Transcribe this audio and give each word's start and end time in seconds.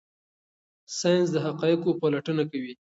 ساینس 0.97 1.29
د 1.33 1.37
حقایقو 1.45 1.97
پلټنه 2.01 2.43
کوي. 2.51 2.73